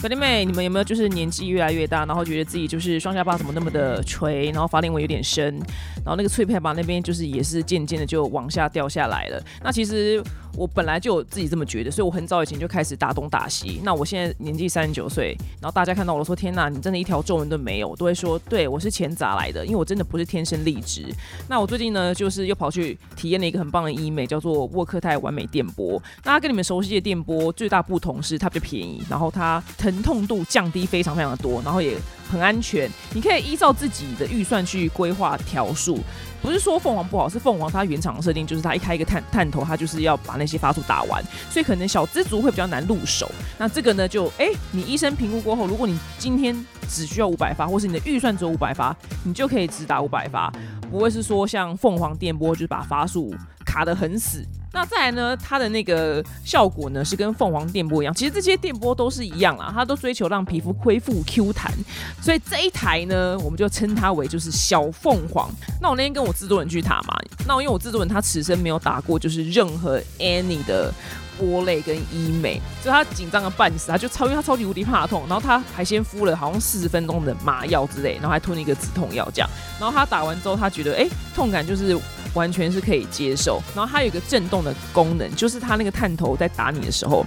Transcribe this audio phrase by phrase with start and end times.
[0.00, 5.56] 表弟妹，你们有没有就是年纪越来越大，然后觉得自己就是双下巴怎么那么的垂，然后法令纹有点深，
[6.04, 9.42] 然后那个脆片把那边就是也是渐渐的就往下掉下来了。
[9.60, 10.22] 那其实
[10.58, 13.80] 我本来就有自己这么觉得，所以我很早以前就开始打东打西。
[13.84, 21.06] 那我现在年纪三十九岁，然后大家看到我说天哪，你真的一条皱纹都没有，都会说对我是钱砸来的，因为我真的不是天生丽质。
[21.48, 26.02] 那我最近呢，就是又跑去体验了一个很棒的医美，叫做沃克泰完美电波。
[26.24, 29.62] 那它跟你们熟悉的电波最大不同是它比较便宜，然后它。
[29.78, 31.96] 疼痛度降低非常非常的多，然后也
[32.28, 32.90] 很安全。
[33.14, 36.00] 你可以依照自己的预算去规划条数，
[36.40, 43.30] 不是说凤凰不好，是凤凰它原厂设定就是它一开一个探探头，它就是要把那些发数打完，所以可能小资族会比较难入手。
[43.58, 46.54] 那这个呢，就哎，你医生评估过后，如果你今天
[46.88, 50.52] 只需要五百发，或是你的预算只有五百发，你就可以直打五百发，
[50.90, 53.34] 不会是说像凤凰电波就是把发束
[53.64, 54.44] 卡得很死。
[54.70, 55.34] 那再来呢？
[55.36, 58.14] 它的那个效果呢，是跟凤凰电波一样。
[58.14, 61.72] 其实这些电波都是一样啦，它都追求让皮肤恢复 Q 弹。
[62.20, 65.50] 所以这一台呢，我们就称它为就是小凤凰。
[65.80, 70.92] 那我那天跟我制作人去打嘛，那因为我制作人他此生没有打过就是任何 any 的
[71.38, 79.48] 波类跟医美，所以他紧张的半死，他就超因为他超级无敌怕痛，然后他还先敷了好像四十分钟的麻药之类，然后还吞了一个止痛药这样。
[79.80, 81.98] 然后他打完之后，他觉得哎，痛感就是。
[82.34, 87.24] 完全是可以接受，然后它有一个震动的功能，就是它那个探头在打你的时候，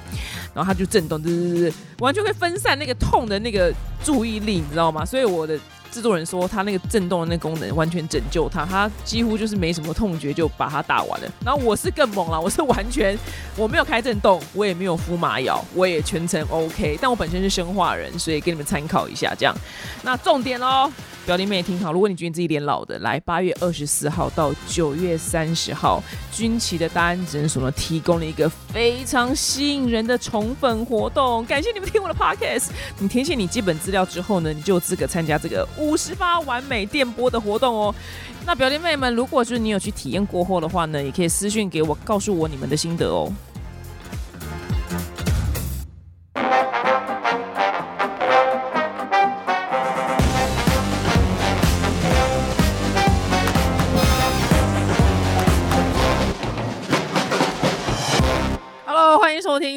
[0.53, 3.73] 然后它就震动，对对对，完全会分散那个痛的那个
[4.03, 5.03] 注意力，你知道吗？
[5.03, 5.59] 所以我的
[5.91, 11.31] 制作人说，他那个震动的那功能完全拯救他，他几乎就是没什么痛觉就把它打完了。
[11.45, 13.17] 然后我是更猛了，我是完全
[13.57, 16.97] 我没有开震动，我也没有敷麻药，我也全程 OK。
[17.01, 19.53] 但我本身是生化人，所以给你们参考一下，这样。
[20.01, 20.91] 那重点哦。
[21.23, 31.45] 表弟妹也听好，如果你觉得自己脸老的，来八月二十四号到九月三十号，军旗的大安诊所呢提供了一个非常吸引人的宠粉活动。
[31.45, 32.69] 感谢你们听我的 podcast。
[32.97, 37.93] 你填写你基本资料之后呢，你就有资格参加这个五十八完美电波的活动哦。
[38.45, 43.31] 那表弟妹们，如果就是你有去体验过后的话呢，也可以私讯给我，告诉我你们的心得哦。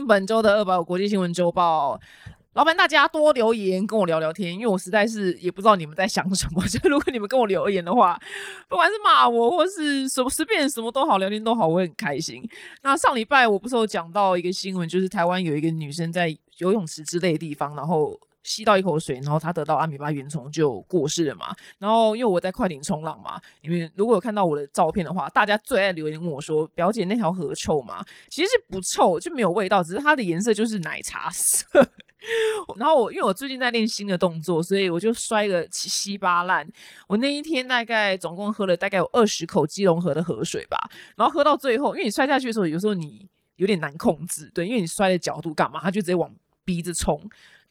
[0.07, 1.99] 本周的二百五国际新闻周报，
[2.55, 6.65] 老板大家多留言跟我聊聊天，因为我实在是也不知道你们在想什么。
[6.67, 8.21] 就如果你们跟我留言的话，
[8.69, 12.43] 不管是骂我或是什么随便什么都好，聊天都好，我会很开心。
[12.83, 18.19] 那上礼拜我不是有讲到一个新闻，就是台湾有一个女生在游泳池之类的地方，然后。
[18.45, 21.53] 吸到一口水，然后他得到阿米巴原虫就过世了嘛。
[21.79, 31.67] 然后因为我在快艇冲浪嘛，因为如果有看到我的照片的话，大家最爱留言问我说：“表姐那条河臭吗？”其实是不臭，就没有味道，只是它的颜色就是奶茶色。
[32.79, 36.67] 然后我因为我最近在练新的动作，所以我就摔个稀巴烂。
[37.07, 40.79] 我那一天大概总共喝了大概有二十口基隆河的河水吧。
[41.17, 46.35] 然后喝到最后，因为你摔下去的时候，有时候你有点难控制，对，因为你摔的角度干嘛，它就直接往
[46.65, 47.21] 鼻子冲。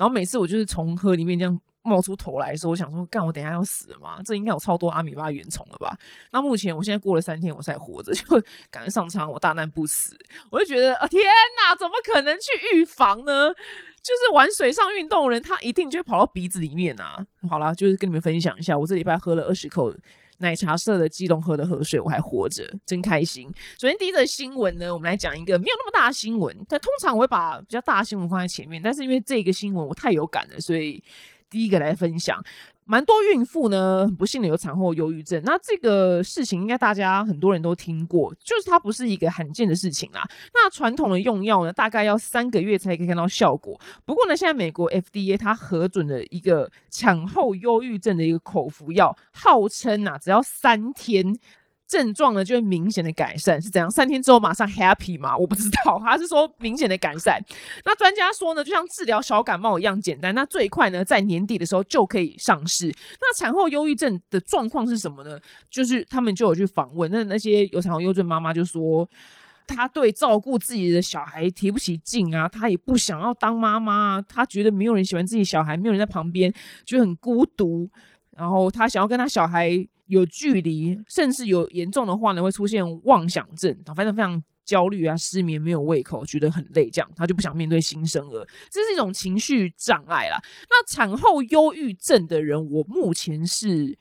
[0.04, 4.22] 然后每次我就是从河里面这样冒出头来的时候，我想说，干我等下要死了吗？
[4.26, 5.98] 这应该有超多阿米巴原虫了吧？
[6.32, 10.18] 那目前我现在过了三天我才活着，就赶得上苍，我大难不死。
[10.50, 13.54] 我就觉得啊，天哪，怎么可能去预防呢？
[13.54, 17.26] 就是玩水上运动的人，他一定就会跑到鼻子里面啊。
[17.50, 19.94] 好啦，就是跟你们分享一下，我这礼拜喝了二十口。
[20.40, 23.52] 奶茶色的基隆河的河水，我还活着，真开心。
[23.80, 31.04] 首先第一个新闻呢，我们来讲一个没有那么大的新闻，但通常我会把比较大的新闻放在前面，但是因为这个新闻我太有感了，所以
[31.50, 32.44] 第一个来分享。
[32.86, 35.42] 蛮多孕妇呢，很不幸的有产后忧郁症。
[35.46, 40.28] 那这个事情应该大家很多人都听过，就是它不是一个罕见的事情啦。
[40.54, 43.80] 那传统的用药呢，大概要三个月才可以看到效果。
[44.06, 51.38] 不过呢，现在美国 FDA 它核准了一个产后忧郁症的一个口服药，号称啊，只要三天。
[51.94, 53.90] 症状呢就会明显的改善，是怎样？
[53.92, 55.38] 三天之后马上 happy 吗？
[55.38, 57.40] 我不知道，他是说明显的改善。
[57.86, 60.34] 那专家说呢，就像治疗小感冒一样简单。
[60.34, 62.88] 那最快呢，在年底的时候就可以上市。
[63.22, 65.40] 那产后忧郁症的状况是什么呢？
[65.70, 69.08] 就是他们就有去访问那那些有产后忧郁症妈妈，就说
[69.68, 76.52] 她对照顾自己的小孩提不起劲啊，她也不想要当妈妈，她觉得没有人喜欢自己小孩，没有人在旁边，
[76.84, 77.88] 就很孤独。
[78.36, 79.88] 然后她想要跟她小孩。
[80.14, 90.40] 有距离，甚至有严重的话呢，会出现妄想症，反正非常焦虑啊，失眠，没有胃口，觉得很累，这样他就不想面对新生儿，这是一种情绪障碍啦。
[90.70, 93.98] 那产后忧郁症的人，我目前是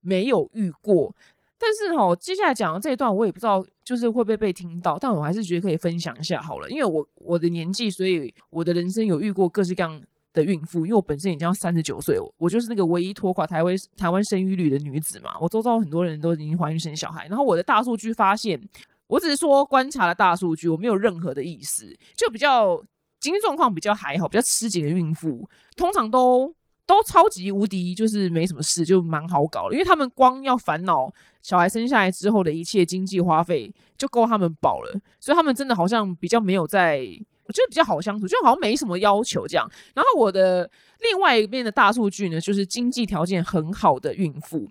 [0.00, 1.14] 没有遇过，
[1.58, 10.02] 但是哈，接下来讲的这一段，我也不知道就是会不会被听到，但我还是觉得可以分享一下好了，因为我我的年纪，所以我的人生有遇过各式各样。
[10.32, 15.36] 的孕妇，因为我本身已经要三十九岁，我就是那个唯一拖垮台湾台湾生育率的女子嘛。
[15.40, 18.60] 我周遭很多人都已经怀孕生小孩，然后我的大数据发现，
[19.06, 22.82] 我只是说观察了大数据，我没有任何的意思，就比较
[23.20, 26.54] 经济状况比较还好、比较吃紧的孕妇，通常都
[26.86, 31.12] 都超级无敌，就是没什么事，就蛮好搞的，因为他们光要烦恼
[31.42, 37.06] 小孩生下来之后的一切经济花费就够他们饱了，所以他们真的好像比较没有在。
[37.52, 39.70] 我觉得比较好相处，就好像没什么要求这样。
[39.94, 40.70] 然后我的
[41.00, 44.66] 另外一边的大数据呢，就是经济条件很好的孕妇。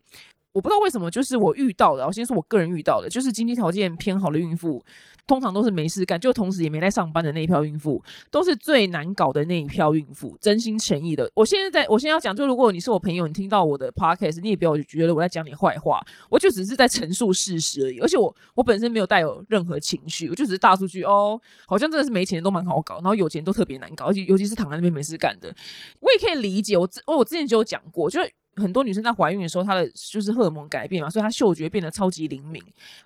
[0.53, 4.83] 我不知道为什么，就是我遇到的，我先说我个人遇到的，就是经济条件偏好的孕妇。
[5.27, 10.35] 通常都是没事干，就同时也没在上班的那一票孕妇，都是最难搞的那一票孕妇。
[10.41, 17.99] 真心诚意的，我现在在我现在要讲，就如果你是我朋友，你听到我的 podcast，你也不要觉得我在讲你坏话，我就只是在陈述事实而已。
[17.99, 25.55] 而且我我本身没有带有任何情绪，我就只是大数据哦，好像真的是没钱都蛮好搞，然后有钱都特别难搞，而且尤其是躺在那边没事干的，
[26.01, 26.75] 我也可以理解。
[26.75, 28.29] 我我我之前就有讲过，就是。
[28.55, 32.61] 很多女生在怀孕的时候，她的就是荷尔蒙改变嘛，所以她嗅觉变得超级灵敏。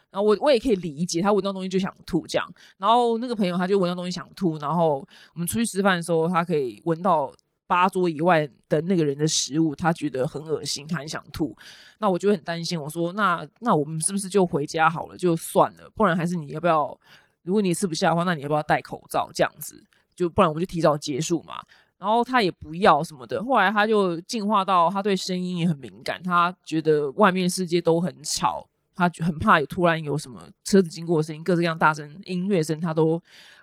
[0.10, 2.48] 然后我我也可以理解，她闻到东西就想吐这样。
[2.78, 7.32] 然后那个朋友他就闻到东西想吐，然后我们出去吃饭的时候，他可以闻到
[7.68, 11.56] 八桌以外的那个人的食物，他觉得很恶心，他很想吐。
[12.00, 16.98] 那我就很担心，我说那那我们是不是就回家好了，就算了，不然还是你要不要？
[17.44, 19.84] 如果你吃不下的话，那你要不要戴口罩这样子？
[20.16, 21.62] 就不然我们就提早结束嘛。
[22.06, 28.64] 然后他也不要什么的，后来他就进化到他对声音也很敏感，他觉得外面世界都很吵，
[28.94, 33.20] 他很怕有突然有什么车子经过的声音，各式各样大声音乐声，他都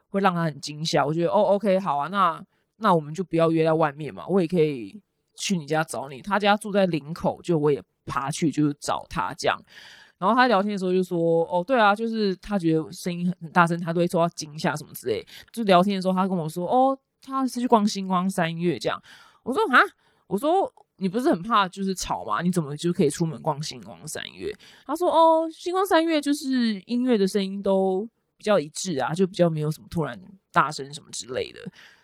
[0.09, 1.07] 会让他很惊吓。
[1.07, 2.45] 我觉得哦，OK，好啊，那
[2.79, 5.01] 那我们就不要约在外面嘛，我也可以
[5.37, 6.21] 去你家找你。
[6.21, 9.57] 他家住在林口，就我也爬去就是找他这样。
[10.19, 15.25] 然后他聊天的时候就说，哦，对啊，就是他觉得声音很大声，他都会受到惊吓什么之类。
[15.53, 16.99] 就聊天的时候，他跟我说，哦。
[17.23, 19.01] 他是去逛星光三月这样，
[19.45, 19.79] 我说啊，
[20.27, 22.43] 我说你不是很怕就是吵吗？
[22.43, 24.53] 你怎么就可以出门逛星光三月？
[24.85, 30.21] 他说哦，星光三月就是音乐的声音都比较一致啊，就比较没有什么突然
[30.53, 31.61] 大声什么之类的，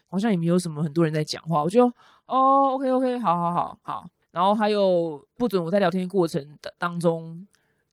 [0.06, 1.62] 好像也没有什么很多人在讲话。
[1.62, 1.87] 我就
[2.26, 4.06] 哦，OK OK，好好好好。
[4.31, 7.47] 然后还有不准我在聊天过程的当中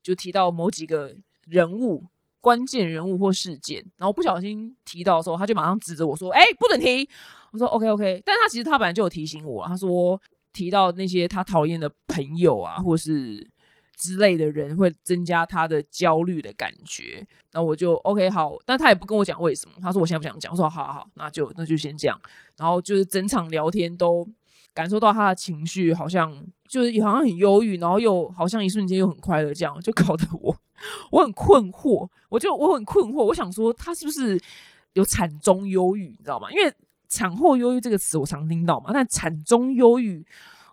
[0.04, 2.04] 就提到某几个人物。
[2.46, 7.10] 关键人物或事件，然后不小心提到的时候，他就马上指着我说：“哎，不准提。”
[7.52, 10.22] 我说：“OK OK。”但他其实他本来就有提醒我，他说
[10.54, 13.50] 提到那些他讨厌的朋友啊，或是
[13.98, 17.26] 之类的人，会增加他的焦虑的感觉。
[17.52, 19.74] 那我就 OK 好，但他也不跟我讲为什么。
[19.82, 20.52] 他说我现在不想讲。
[20.52, 22.22] 我说好好好，那就那就先这样。
[22.58, 24.24] 然后就是整场聊天都
[24.72, 26.32] 感受到他的情绪，好像
[26.70, 30.56] 就是好像很忧郁，然后又好像一瞬间又很快乐，这样就搞得我。
[31.12, 34.40] 我很困惑，我就我很困惑，我想说他是不是
[34.94, 36.52] 有产中忧郁，你知道吗？
[36.52, 36.74] 因为
[37.08, 40.26] 产后忧郁这个词我常听到嘛，但产中忧郁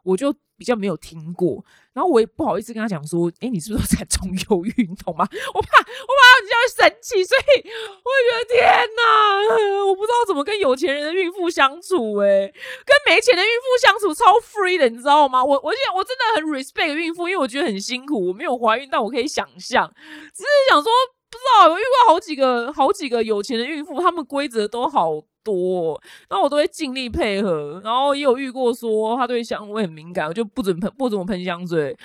[0.02, 1.64] 我就比较没有听过。
[1.94, 4.72] 然后我也不好意思跟他讲说，哎，你是不是在中忧郁？
[4.88, 5.28] 你懂吗？
[5.54, 12.50] 我怕我怕人家会生气，所以我觉得天哪，我不知道怎么跟有钱人的孕妇相处，哎，
[12.84, 15.44] 跟没钱的孕妇相处超 free 的，你知道吗？
[15.44, 19.92] 我我现在我真的很 respect 孕妇，因为我觉得很辛苦，我没有怀孕，但我可以想象，
[20.34, 20.90] 只是想说，
[21.30, 25.22] 不知道我遇过好几个好几个有钱的孕妇，他们规则都好。
[25.42, 31.96] 多，然后我都会尽力配合，然后也有遇过说他对香味很敏感，我就不准喷，不准我喷香水，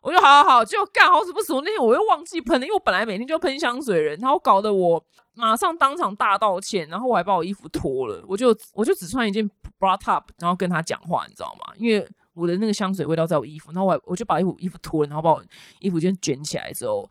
[0.00, 5.02] 我就好好好，就干好死不死，我那天我又忘记喷了，因为我本来每天就喷香水人，然后搞得我
[5.34, 11.74] 马上当场大道歉，然后我还把我衣服脱了，我就我就只穿一件 bra top，然后跟他讲话，你知道吗？
[11.76, 15.42] 因为我的那个香水味道在我衣服，然后我我就把衣服衣服脱了，然后把我
[15.80, 17.08] 衣服就卷起来之后，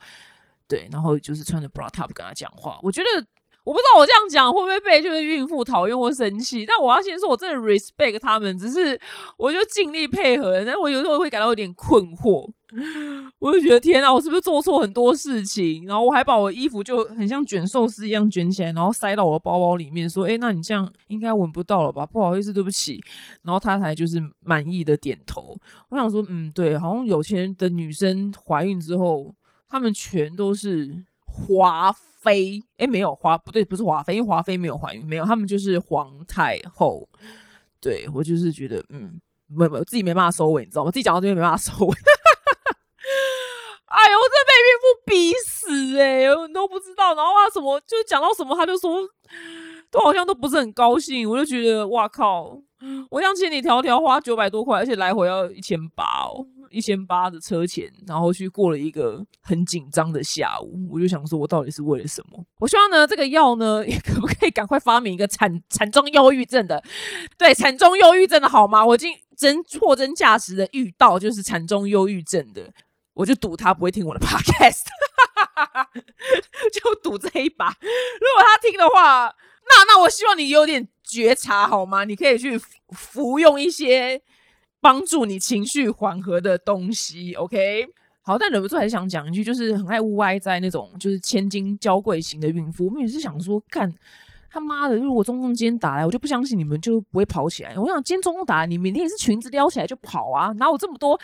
[0.68, 3.26] 对，然后就是穿着 bra top 跟他讲话，我觉得。
[3.68, 8.98] 我不知道我这样讲会不会被就是孕妇讨厌或生气，但我要先说，我真的 respect 他们，只是
[9.38, 12.50] 我就尽力配合，但我有时候会感到有点困惑，
[13.40, 15.86] 我就觉得天啊，我是不是做错很多事情？
[15.86, 22.06] 然后我还把我衣服就很像卷寿司一样卷起来，然后塞到我的包包里面，说：“哎，那你这样应该闻不到了吧？
[22.06, 23.04] 不好意思，对不起。”
[23.44, 25.58] 然后他才就是满意的点头。
[25.90, 29.36] 我想说，嗯，对，好像有钱的女生怀孕之后，
[29.68, 31.04] 她们全都是
[31.38, 31.96] 华。
[32.20, 37.08] 妃哎，没有华不对，不是华妃，因为华妃没有怀孕，没有，他们就是皇太后。
[37.80, 40.92] 对我就是觉得，嗯，没有，没有自己没办法收尾，你知道吗？
[40.92, 41.94] 自己讲到这边没办法收尾。
[43.86, 47.14] 哎呦，我真被孕妇逼死哎，都不知道。
[47.16, 49.08] 然后啊什么，就讲到什么，他就说，
[49.92, 51.30] 都好像都不是很高兴。
[51.30, 52.60] 我就觉得，哇靠！
[53.10, 60.88] 我像千里迢迢花九百多块，而且来回要一千八哦，一千八的车钱，然后去过了一个很紧张的下午。
[60.92, 62.46] 我就想说，我到底是为了什么？
[62.60, 66.84] 我希望呢，这个药呢，可不可以赶快发明一个产产中忧郁症的？
[67.36, 68.86] 对，产中忧郁症的好吗？
[68.86, 72.72] 我已经真货真价实的遇到就是产中忧郁症的，
[73.16, 74.84] 我就赌他不会听我的 podcast，
[76.72, 77.70] 就赌这一把。
[77.70, 79.34] 如果他听的话。
[79.70, 82.04] 那那我希望你有点觉察好吗？
[82.04, 82.60] 你可以去
[82.90, 84.22] 服用一些
[84.80, 87.88] 帮助你情绪缓和的东西，OK？
[88.22, 93.94] 好，但忍不住还是想讲一句，就是很爱屋歪在那种就是千金娇贵型的孕妇，我们也是想说，看
[94.50, 97.78] 他妈的，如果中中今天打来，我就不相信你们就不会跑起来。
[97.78, 101.20] 我想今天中中打来，你明天也是裙子撩起来就跑啊，哪有这么多？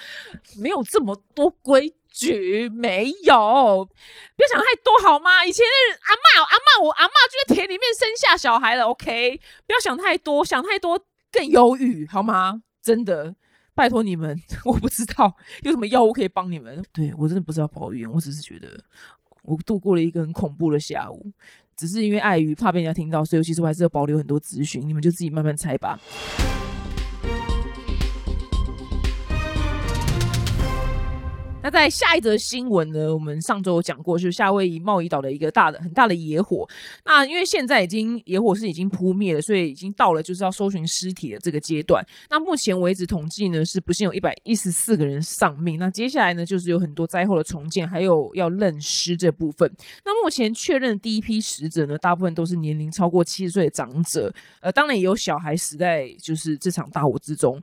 [0.57, 1.93] 没有这么多规。
[2.15, 3.89] 矩没有，
[4.35, 5.43] 别想太多好吗？
[5.43, 5.65] 以前
[6.03, 8.85] 阿妈阿妈，我阿妈就在田里面生下小孩了。
[8.85, 12.61] OK，不要想太多，想太多更忧郁好吗？
[12.83, 13.33] 真的，
[13.73, 16.85] 拜托你们， 我不知道有什么药物可以帮你们。
[16.93, 18.79] 对我真的不知道抱怨，我只是觉得
[19.41, 21.31] 我度过了一个很恐怖的下午，
[21.75, 25.99] 只是因为碍于怕被人家听到，所以其实我还是要保留很多资讯，你们就自己慢慢猜吧。
[31.63, 33.13] 那在下一则新闻呢？
[33.13, 36.67] 我们上周有讲过，就是夏威夷贸易岛的一个大的很大的野火。
[37.05, 42.05] 那因为现在已经野火是已经扑灭了，所以已经到了就是要搜寻尸体的这个阶段。
[42.29, 45.79] 那目前为止统计呢是不幸有一百一十四个人丧命。
[45.79, 49.71] 那接下来呢就是有很多灾后的重建，还有要认尸这部分。
[50.03, 54.29] 那目前确认第一批死者呢，大部分都是年龄超过七十岁的长者，
[54.59, 57.57] 呃，当然也有小孩死在就是这场大火之中。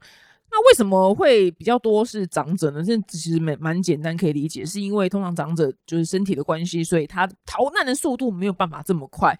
[0.53, 2.83] 那为什么会比较多是长者呢？
[2.83, 9.39] 这其实蛮蛮简单可以理解，是因为通常长者就是身体的关系，所以他逃难的速度没有办法这么快，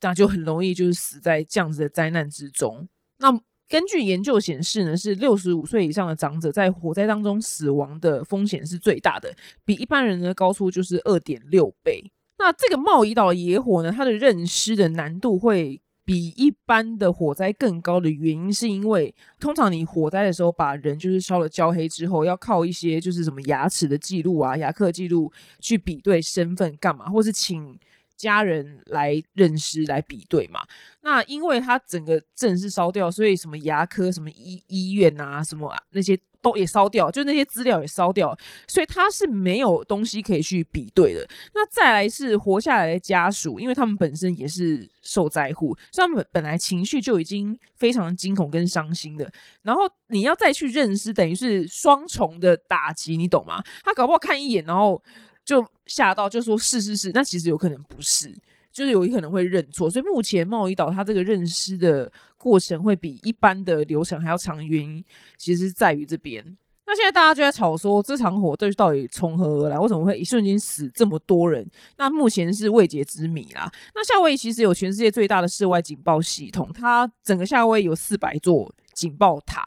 [0.00, 2.88] 这样就很容易就是死在这样子的灾难之中。
[3.18, 3.30] 那
[3.68, 9.32] 根据研究显示呢，是六十五岁以上的长者在火灾当中死亡的风险是最大的，
[9.64, 12.10] 比一般人呢高出就是二点六倍。
[12.38, 15.80] 那这个贸易岛野火呢，它的认尸的难度会。
[16.10, 27.78] 比一般的火灾更高的原因，是因为通常你火灾的时候把人就是烧了焦黑之后，要靠一些就是什么牙齿的记录啊、牙科记录去比对身份干嘛，或是请
[28.16, 30.66] 家人来认尸来比对嘛。
[31.02, 36.18] 那因为它整个镇是烧掉，所以什么牙科、什么医医院啊、什么那些。
[36.42, 41.26] 都也烧掉，就那些资料也烧掉，所以他是没有东西可以去比对的。
[41.54, 49.30] 那再来是活下来的家属，因为他们本身也是受灾户，所以他们本来情绪就已经非常惊恐跟伤心的。
[49.62, 53.62] 然后你要再去认识，等于是双重的打击，你懂吗？
[53.84, 55.02] 他搞不好看一眼，然后
[55.44, 58.34] 就吓到，就说是是是，那其实有可能不是。
[58.72, 65.04] 就是有可能会认错，所以目前贸易岛它这个认尸的过程会比一般的流程还要长，原因
[65.36, 66.44] 其实是在于这边。
[66.86, 69.78] 那现在大家就在吵说这场火对到底从何而来？
[69.78, 71.64] 为什么会一瞬间死这么多人？
[71.96, 73.70] 那目前是未解之谜啦。
[73.94, 79.64] 那夏威夷其实有全世界最大的室外警报系统，它整个夏威夷有四百座警报塔。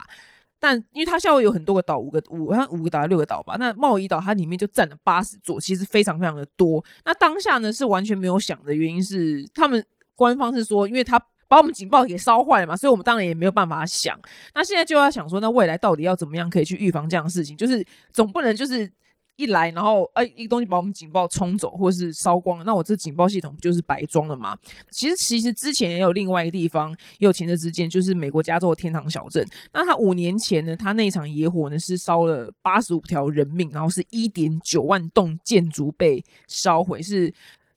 [0.65, 3.57] 但因为它夏威有很多个岛，五个五它五个岛六个岛吧？
[3.59, 6.81] 那贸易岛它里面就占了八十座，其实非常非常的多。
[7.03, 14.17] 那当下呢是完全没有想的原因是，他们官方是说，因为它把我们警报给烧坏了嘛，所以我们当然也没有办法想。
[14.55, 17.57] 那现在就要想说，那未来到底要怎么样可以去预防这样的事情？
[17.57, 18.89] 就是总不能就是。
[19.35, 24.55] 一来，然后哎，一个东西把我们警报冲走，或是烧光，那我这警报系统不就是白装了吗？
[24.91, 29.43] 其实，其实之前也有另外一个地方也有前车之鉴，就是美国加州的天堂小镇。
[29.73, 37.33] 那他五年前呢，他那场野火呢是烧了八十五条人命，然后是一点九万栋建筑被烧毁，是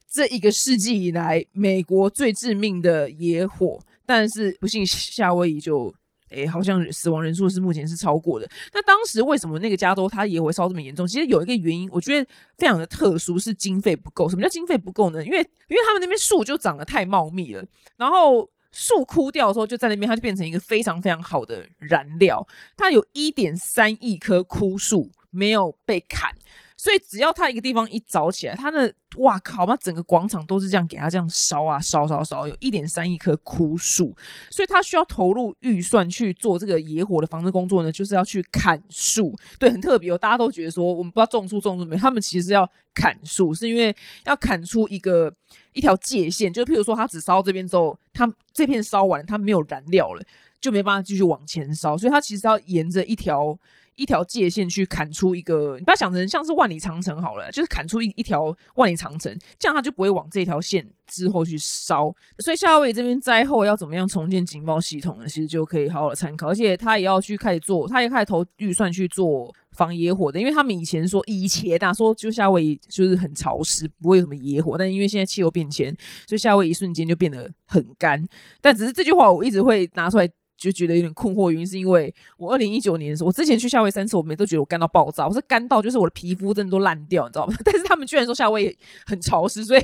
[0.07, 3.81] 这一个世纪以来美国最致命的野火。
[4.05, 5.95] 但是不幸夏威夷就。
[6.31, 8.49] 诶，好像死亡人数是目前是超过的。
[8.73, 11.07] 那当时为什么那个加州它也会烧这么严重？
[11.07, 12.29] 其实有一个原因，我觉得
[12.59, 14.29] 非常的特殊，是经费不够。
[14.29, 15.25] 什么叫经费不够呢？
[15.25, 17.65] 因为因为他们那边树就长得太茂密了，
[17.97, 22.47] 然后树枯掉的时候，就在那边它就变成一个非常非常好的燃料。
[22.77, 26.35] 它有一点三亿棵枯树没有被砍。
[26.77, 34.15] 所以只要他一个地方一着起来，他的哇靠，那整个广场都是这样给他这样烧啊烧烧烧，有一点三亿棵枯树，
[34.51, 39.35] 所以他需要投入预算去做这个野火的防治工作呢，就是要去砍树。
[39.59, 43.95] 对，很特别哦，大家都觉得说我们不知道种树种树没，他们其实要砍树，是因为
[44.27, 45.33] 要砍出一个
[45.73, 50.23] 一条界限，就譬如说它只烧这边之后，它这片烧完，它没有燃料了，
[50.61, 53.59] 就没办法继续往前烧，所以它其实要沿着一条。
[53.97, 62.15] 一条界限去砍出一个，你不要想成像是万里长城好了，就是砍出一一条万里长城，这样它就不会往这条线之后去烧。
[62.39, 65.27] 所以夏威夷这边灾后要怎么样重建警报系统呢？
[65.27, 78.23] 其实就可以好好的参考，而且他也要去开始做，他也开始投预算去做防野火的，因为他们以前说以前啊说就夏威夷就是很潮湿，不会有什么野火，但因为现在气候变迁，所以夏威夷瞬间就变得很干。
[78.61, 80.29] 但只是这句话我一直会拿出来。
[80.57, 87.55] 就觉得有点困惑，原因是因为我二零一九年的时候，我之前去夏威夷三次，我每次都觉得我干到爆炸，我是干到就是我的皮肤真的都烂掉，你知道吗？
[87.65, 89.81] 但是他们居然说夏威夷很潮湿，所以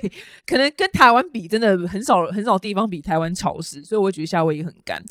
[0.47, 5.03] 可能跟台湾比，真的很少很少地方比台湾潮湿，所以我会觉得夏威夷很干。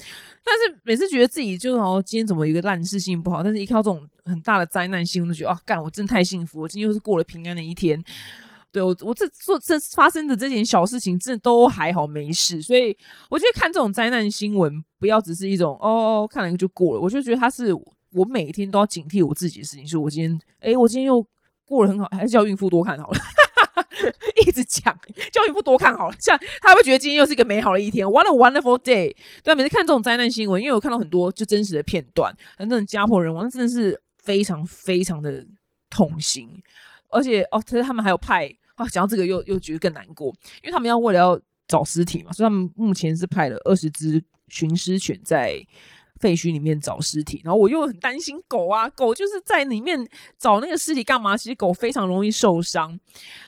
[0.44, 8.04] 但是每次觉得自己就是好，今天怎么一个烂事情不好，但是一看到这种很大的灾难新闻，就觉得啊，干，我真的太幸福，我今天又是过了平安的一天。
[8.72, 12.98] 对我，我这做这发生的这件小事情，真的都还好没事，所以
[13.30, 17.02] 我觉得看这种灾难新闻，不要只是一种哦，看了就过了。
[17.02, 21.22] 我就觉得他是我每天都要警惕我自己的事情，是我今天，哎，我今天又
[21.66, 23.20] 过得很好，还是叫孕妇多看好了，
[24.48, 24.98] 一直讲
[25.34, 29.14] 叫孕妇多看好了，像他会觉得今天又是一个美好的一天，What a wonderful day。
[29.44, 35.46] 对，每次看这种灾难新闻，因为我看到很多就真实的片段，那种家破人亡，真的是非常非常的
[35.90, 36.50] 痛心，
[37.10, 38.50] 而且哦，其实他们还有派。
[38.82, 40.34] 啊，讲到这个又又觉得更难过，
[40.64, 45.66] 因为他们要为了要找尸体嘛，所以他们目前是派了二十只寻尸犬在
[46.20, 47.42] 废墟里面找尸体。
[47.44, 50.08] 然后我又很担心狗啊，狗就是在里面
[50.38, 51.36] 找那个尸体干嘛？
[51.38, 52.90] 其实狗非常容易受伤。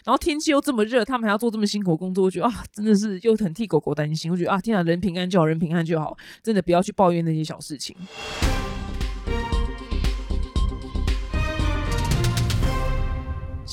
[0.06, 4.32] 然后天气又这么热，他们还要做这么辛苦工作，我觉得啊，真的是又很替狗狗担心。
[4.32, 7.96] 我觉得啊，天啊，人平安就好，人平安就好，真的不要去抱怨那些小事情。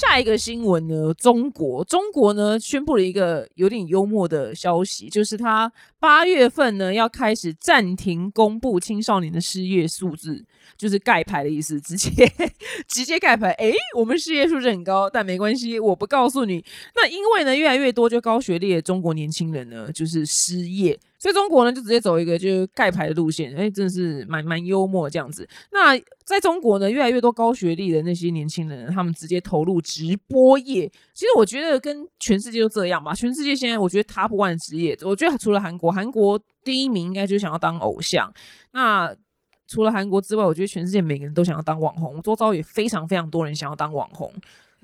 [0.00, 1.12] 下一个新闻呢？
[1.12, 10.42] 中国，中国呢宣布了一个有点幽默的消息，就是他八月份呢要开始暂停公布青少年的失业数字，
[10.78, 12.10] 就是盖牌的意思，直接
[12.88, 13.50] 直接盖牌。
[13.52, 16.64] 诶，我们失业数字很高，但没关系，我不告诉你。
[16.96, 20.98] 那因为呢，越来越多就高学历的中国年轻人呢，就是失业。
[21.20, 25.46] 所以中国呢，就直接走一个就是盖牌的路线，哎，真的是蛮蛮幽默这样子。
[25.70, 30.90] 那在中国呢，越来越多高学历的那些年轻人，他们直接投入直播业。
[31.12, 33.14] 其实我觉得跟全世界都这样吧。
[33.14, 38.32] 全世界现在我觉得 top one 职业，我觉得除了韩国，韩国第一名应该就想要当偶像。
[38.72, 39.14] 那
[39.68, 42.22] 除了韩国之外，我觉得全世界每个人都想要当网红。
[42.22, 44.32] 周遭也非常非常多人想要当网红。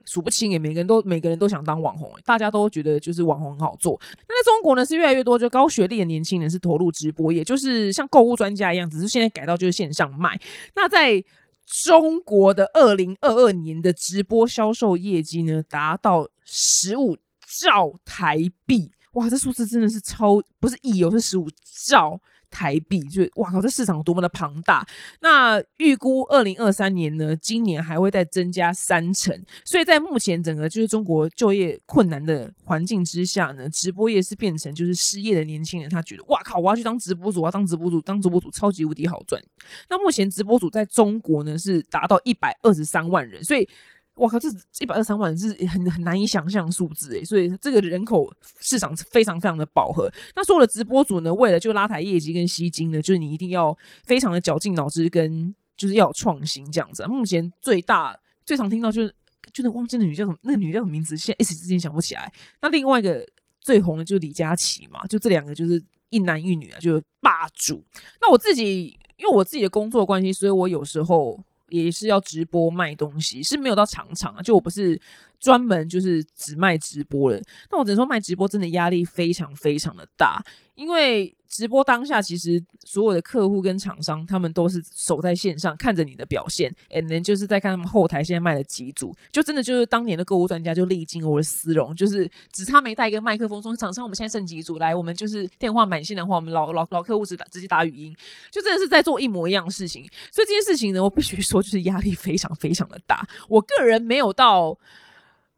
[0.06, 4.00] 数不清诶，每个人都每个人都想当网红，大家都觉得就是网红很好做。
[4.28, 10.40] 那在中国呢，是越来越多就高学历的年轻人是投入直播，也就是像购物专家一样，只是现在改到就是线上卖。
[10.74, 11.22] 那在
[11.66, 17.16] 中国的二零二二年的直播销售业绩呢，达到十五
[17.60, 21.48] 兆台币，哇，这数字真的是超不是亿哦，是十五
[21.88, 22.20] 兆。
[22.56, 24.82] 台币就哇靠，这市场多么的庞大！
[25.20, 29.38] 那预估二零二三年呢，今年还会再增加三成。
[29.62, 39.42] 所以在目前整个就是中国就业困难的环境之下呢，直播业是变成就是失业的年轻人，他觉得哇靠，我要去当直播主，我要当直播主，当直播主超级无敌好赚。
[39.90, 43.68] 那目前直播主在中国呢是达到一百二十三万人，所以。
[44.16, 44.48] 我靠，这
[44.80, 50.10] 一百二三万是很很难以想象数字诶，所以这个人口市场是非常非常的饱和。
[50.34, 57.06] 那所有的直播主呢，为了就拉抬业绩跟吸金呢，就是你一定要非常的绞尽脑汁，跟就是要创新这样子。
[57.06, 59.14] 目前最大最常听到就是
[59.52, 62.32] 就是忘记那女叫什么，那女叫什么名字，现在一时之间想不起来。
[62.62, 63.22] 那另外一个
[63.60, 67.84] 最红的就是李佳琦嘛，就这两个就是一男一女啊，就是霸主。
[68.22, 71.38] 那我自己因为我自己的工作关系，所以我有时候。
[71.68, 75.00] 也是要直播卖东西，是没有到场场啊，就我不是
[75.38, 80.42] 专门就是只卖直播的，那我只能说卖直播真的压力非常非常的大，
[80.74, 81.34] 因为。
[81.48, 98.14] 直播当下，其实所有的客户跟厂商，他们都是守在线上看着你的表现，and then 就是在看他们后台现在卖了几组，就真的就是当年的购物专家就历经我的丝绒，就是只差没带一个麦克风说厂商我们现在剩几组来，我们就是电话满线的话，我们老老老客户直打直接打语音，
[98.50, 104.76] 就真的是在做一模一样的事情，所以这件事情呢，我必须说就是压力非常非常的大，我个人没有到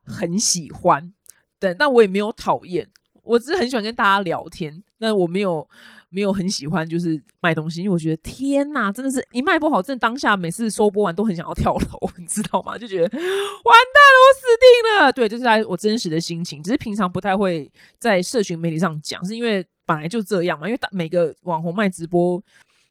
[0.08, 1.12] 很喜欢，
[1.60, 2.88] 对，但我也没有讨厌。
[3.22, 5.68] 我只是很喜欢跟大家聊天，那我没有
[6.08, 12.78] 没有很喜欢就是卖东西，因为我觉得天哪，真的是一卖不好，真的当下每次收播完都很想要跳楼， 你知道吗？
[12.78, 15.12] 就觉得完蛋了，我死定了。
[15.12, 20.66] 对，就是我真实的心情，只是平常不太会在社群媒体上讲，是因为本来就这样嘛。
[20.66, 22.42] 因为每个网红卖直播，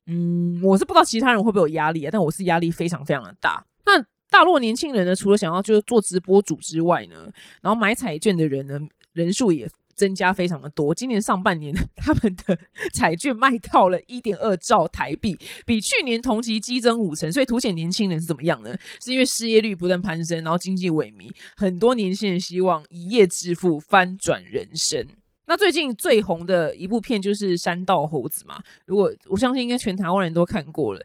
[0.05, 3.65] 嗯，我是不知道其他人会不会有压力啊，但我是压力非常非常的大。
[3.87, 7.29] 那大陆年轻人呢，除了想要就是做直播主之外呢，
[7.61, 8.79] 然后买彩券的人呢，
[9.13, 9.69] 人数也。
[9.97, 10.93] 增加非常的多。
[10.93, 12.55] 今年上半年他们的
[12.93, 15.35] 彩券卖到了一点二兆台币，
[15.65, 17.33] 比去年同期激增五成。
[17.33, 18.77] 所以凸显年轻人是怎么样呢？
[19.03, 25.03] 是因为失业率不断攀升，然后经济萎靡，很多年轻人希望一夜致富，翻转人生。
[25.47, 31.01] 那最近最红的一部片就是《山道猴子》嘛，如果我相信应该全台湾人都看过了。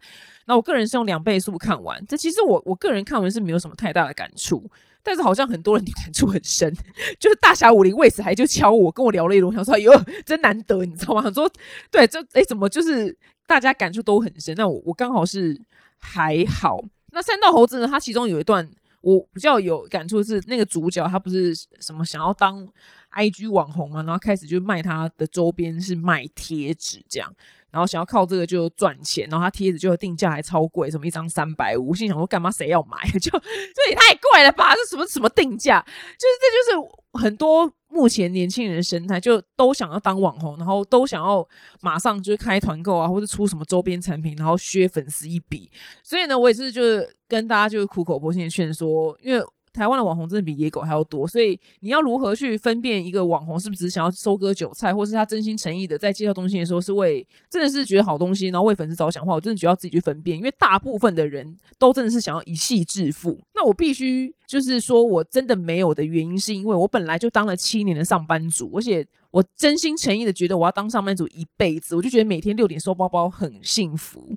[0.47, 4.69] 那我个人是用两倍速看完，这其实我我个人看完是没有什么太大的感触，
[5.03, 6.73] 但是好像很多人感触很深，
[7.19, 9.93] 就是大侠武林为此还就敲我跟我聊了一轮，想说哟
[10.27, 11.31] 真难得，你知道吗？
[11.31, 11.51] 说
[11.91, 15.61] 对，这哎怎么就是大家感触都很深，那我我刚好是
[15.99, 16.83] 还好。
[17.13, 17.87] 那三道猴子呢？
[17.87, 18.69] 它其中有一段
[19.03, 22.69] 我比较有感触是那个主角他不是什么想要当。
[23.15, 27.31] I G 网红嘛，然后开始就卖他的周边，是卖贴纸这样，
[27.73, 32.99] 然后想要靠这个就赚钱，然后他贴子就定价还超贵，什么一张三百五，心想说干嘛谁要买？
[33.19, 34.75] 就这也太贵了吧？
[34.75, 35.81] 这什么什么定价？
[35.81, 41.47] 就是这就是很多目前年轻人的生态，就都想要当网红，然后都想要
[41.81, 45.71] 马上就是开团购啊，或者出什么周边产品，然后削粉丝一笔。
[46.03, 49.43] 所以呢，我也是就是跟大家就是苦口婆心的劝说，因为。
[49.73, 63.39] 台湾的网红真的比野狗还要多，所以你要如何去分辨一个网红是不是只想要收割韭菜，或是他真心诚意的在介绍东西的时候是为真的是觉得好东西，然后为粉丝着想的话，我真的觉得要自己去分辨，因为大部分的人都真的是想要一夕致富。
[63.55, 74.37] 那我必须就是说我真的没有的原因，是因为我本来就当了七年的上班族，而且我真心诚意的觉得我要当上班族一辈子，我就觉得每天六点收包包很幸福。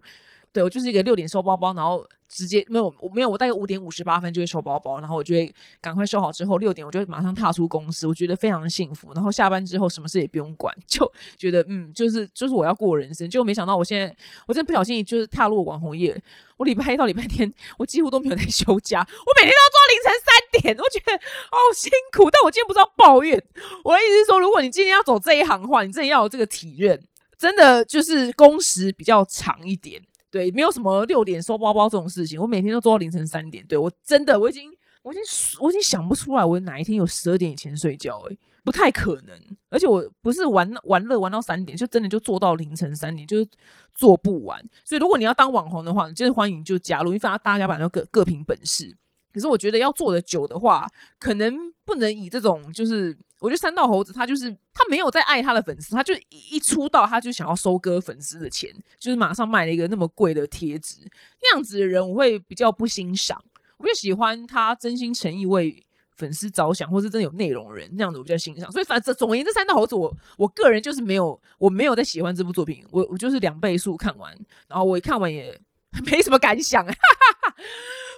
[0.55, 2.07] 对我就是一个六点收包包，然后。
[2.27, 9.13] 直接没有，我没有，我大概五点五十八分就会收包包，然后我就会赶快收好之后，六点我就会马上踏出公司，我觉得非常的幸福。
[9.13, 13.29] 然后下班之后什么事也不用管， 就觉得嗯，就是就是我要过人生。
[13.29, 14.13] 结果没想到我现在，
[14.47, 16.19] 我真的不小心就是踏入网红业。
[16.57, 21.13] 我礼拜一到礼拜天，我几乎都没有在休假，我每天都要做到凌晨三点，我觉得
[21.51, 22.29] 好辛苦。
[22.29, 23.41] 但我今天不知道抱怨，
[23.83, 27.01] 我的意思是说，如果你今天要走这一行的话，你真的要有这个体认，
[27.37, 30.01] 真的就是工时比较长一点。
[30.35, 33.65] 对，没有什么六点收包包这种事情，我每天都做到凌晨三点。
[33.67, 34.69] 对我真的，我已经，
[35.01, 35.23] 我已经，
[35.61, 39.33] 我已经想不出来，我哪一天有十二点以前睡觉，诶，不太可能。
[39.69, 43.47] 而且我不是玩玩乐玩到三点，就真的就做到凌晨三点，就是
[43.93, 44.61] 做不完。
[44.83, 48.93] 所以如果你要当网红的话，就是欢迎就加入，因为大家反正各各凭本事。
[49.33, 50.85] 可是我觉得要做的久的话，
[51.17, 53.17] 可能不能以这种就是。
[53.39, 60.95] 我觉得三道猴子他就是他没有在爱他的粉丝，他就一出道他就想要收割粉丝的钱，就是马上卖了一个那么贵的贴纸，
[61.41, 63.43] 那样子的人我会比较不欣赏。
[63.77, 68.71] 我就喜欢他真心诚意为粉丝着想，或是真的有内容人那样子，我比较欣赏。
[68.71, 74.33] 所以反正总而言之，三道猴子我我个人就是没有我没有在喜欢这部作品，我我就是两倍速看完，
[74.69, 75.59] 然后我一看完也
[76.09, 76.85] 没什么感想。
[76.85, 77.34] 哈哈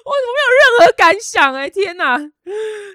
[0.08, 1.70] 我怎么没有任何感想哎！
[1.70, 2.18] 天哪，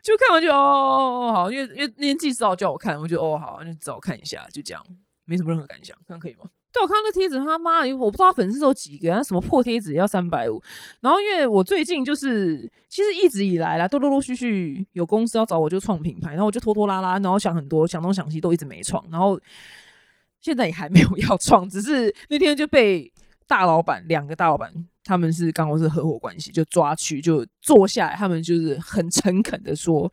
[0.02, 4.82] 就看完就哦哦哦好，因为因为那天季少叫我看，我就哦好，就找我看一下，就这样，
[5.26, 6.46] 没什么任何感想，看可以吗？
[6.72, 10.58] 对我看那贴纸，他妈，我不知道粉丝有几个，那什么破贴纸要三百五。
[11.00, 19.38] 然后因为我最近就是其实一直以来啦，都陆陆续续有公司要找我就创品牌，然后我就拖拖拉拉，然后想很多，想东想西都一直没创，然后
[20.40, 23.12] 现在也还没有要创，只是那天就被
[23.46, 24.72] 大老板两个大老板。
[25.04, 30.10] 他们是刚好是合伙关系，就抓去就坐下来，他们就是很诚恳的说：“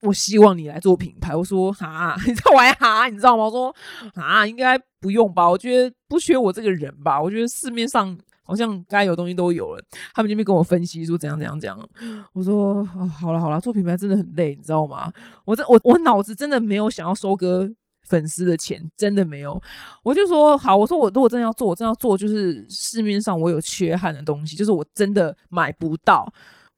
[0.00, 3.74] 我希望你来做品牌。”我说：“哈， 你在玩哈，你知道吗？”我说
[4.16, 5.48] ：“啊，应该不用吧？
[5.48, 7.20] 我觉得不缺我这个人吧？
[7.20, 11.88] 我觉得市面上好像该有东西都有了。”他们这边跟我分析说怎样怎样怎样。
[12.32, 15.12] 我说：“哦，好了好了，做品牌真的很累，你知道吗？
[15.44, 17.70] 我这我我脑子真的没有想要收割。”
[18.12, 19.58] 粉丝的钱真的没有，
[20.02, 26.30] 我就说好，我说我如果真的要做，我真要做，就是市面上我有缺憾的东西，就是我真的买不到，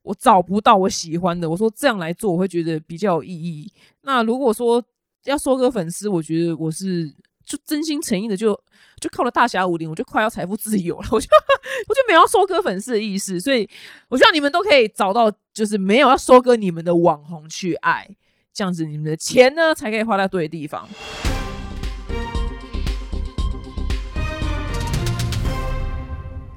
[0.03, 1.51] 我找不到我喜欢的。
[1.51, 3.69] 我说这样来做，我会觉得比较有意义。
[4.03, 4.81] 那如果说
[5.25, 7.13] 要收割粉丝，我觉得我是
[7.45, 8.55] 就真心诚意的，就
[9.01, 11.27] 就靠了大侠武林，我就快要财富自由了，我就
[11.89, 13.41] 我就没有要收割粉丝的意思。
[13.41, 13.69] 所以
[14.09, 18.09] 我希望你们都可以找到，就是没有要收割你们的网红去爱。
[18.57, 20.89] 这样子，你们的钱呢才可以花在对的地方。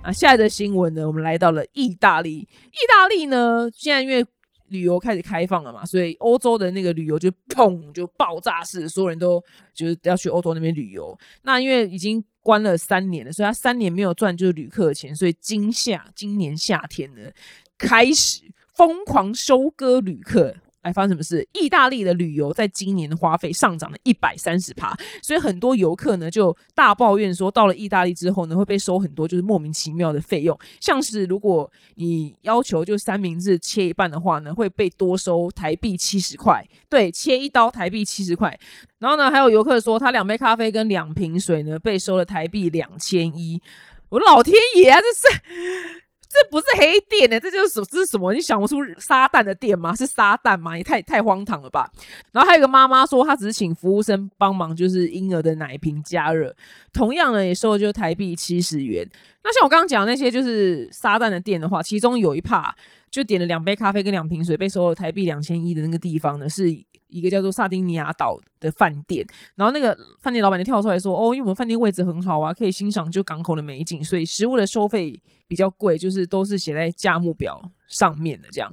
[0.07, 2.37] 啊，下一则新闻呢，我们来到了意大利。
[2.37, 4.25] 意大利呢，现在因为
[4.69, 9.43] 旅游开始开放了嘛，所以欧洲的那个旅游就砰就爆炸式，所有人都
[9.73, 11.13] 就是要去欧洲那边旅游。
[11.41, 17.29] 那因为已经关了三年了，所以他三年没有赚就是旅客的钱，所以今夏今年夏天呢，
[17.77, 18.43] 开始
[18.75, 20.55] 疯狂收割旅客。
[20.87, 21.45] 哎，发生什么事？
[21.53, 38.57] 意大利的旅游在今年的花费上涨了一百三十趴，所以很多游客呢就大抱怨说，到了意大利之后呢，会被收很多就是莫名其妙的费用，像是如果你要求就三明治切一半的话呢，会被多收台币七十块，对，切一刀台币七十块。
[38.99, 43.61] 然后呢，还有游客说，他两杯咖啡跟两瓶水呢，被收了台币两千一。
[44.09, 46.06] 我老天爷啊，这是！
[46.37, 48.31] 这不是黑店呢，这就是什这是什么？
[48.31, 49.95] 你想不出撒旦的店吗？
[49.95, 50.77] 是撒旦吗？
[50.77, 51.89] 也太太荒唐了吧！
[52.31, 56.55] 然后还有个妈妈说，她只是请服务生帮忙，就是婴儿的奶瓶加热，
[56.93, 59.09] 同样呢也收了就台币七十元。
[59.43, 62.75] 那像我刚刚讲那些就是撒旦的店的话，其中有一帕
[63.09, 66.71] 就点了两杯咖啡跟两瓶水，被收了台币两千一的那个地方呢，是
[67.07, 69.25] 一个叫做萨丁尼亚岛的饭店。
[69.55, 78.69] 然后那个饭店老板就跳出来说：“哦，因为我们饭店位置很好啊，可以欣赏就港口的美景，所以食物的收费。”比较贵，就是都是写在价目表上面的，这样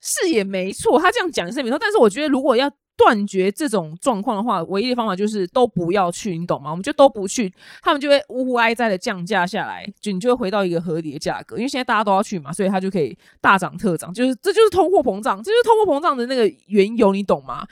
[0.00, 1.00] 是也没错。
[1.00, 2.70] 他这样讲是没错，但是我觉得如果要
[3.02, 6.70] 断绝这种状况的话，唯一的方法就是都不要去，你懂吗？
[6.70, 7.50] 我们就都不去，
[7.82, 11.56] 他们就会呜呼哀哉的降价下来，就你就会回到一个合理的价格。
[11.56, 17.66] 因为现在大家都要去嘛，所以它就可以大涨特涨，就是这就是通货膨胀，这就是通货膨胀的那个缘由，你懂吗？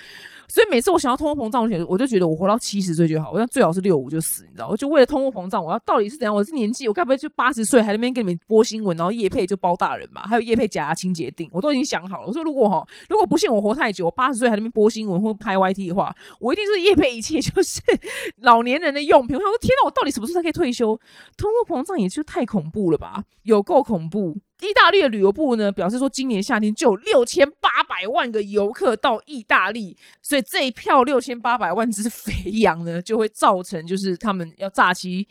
[0.49, 4.69] 所以每次我想要通货膨胀，我觉我就觉得我活到七十岁就好，我最好是六五就死，你知道？
[4.69, 6.35] 我就为了通货膨胀，我要到底是怎样？
[6.35, 10.23] 我是年纪，我该不会就八十岁还在那边跟你们播新闻，然后叶配就包大人嘛？
[10.23, 12.27] 还有叶配假牙清洁定，我都已经想好了。
[12.27, 17.83] 我说如果哈，如果不信我活太久，我八十岁还在那边播新闻或拍 YT 的话，我一定是叶配一切就是
[18.41, 19.37] 老年人的用品。
[19.37, 20.99] 我想说天哪，我到底什么时候才可以退休？
[21.37, 24.37] 通货膨胀也就太恐怖了吧，有够恐怖。
[24.61, 35.27] 意大利的旅游部呢表示说，今年夏天就有六千八百万个游客到意大利，所以这一票六千八百万只肥羊呢，就会造成就是他们要诈欺，